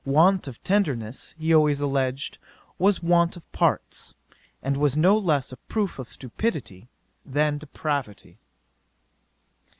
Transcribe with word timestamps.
Want 0.03 0.47
of 0.47 0.63
tenderness, 0.63 1.35
he 1.37 1.53
always 1.53 1.79
alledged, 1.79 2.39
was 2.79 3.03
want 3.03 3.37
of 3.37 3.51
parts, 3.51 4.15
and 4.63 4.75
was 4.75 4.97
no 4.97 5.15
less 5.15 5.51
a 5.51 5.57
proof 5.57 5.99
of 5.99 6.09
stupidity 6.09 6.89
than 7.23 7.59
depravity. 7.59 8.39